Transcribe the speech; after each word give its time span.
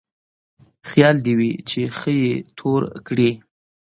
خيال 0.89 1.17
دې 1.25 1.33
وي 1.39 1.51
چې 1.69 1.79
ښه 1.97 2.11
يې 2.21 2.33
تور 2.57 2.81
کړې. 3.07 3.31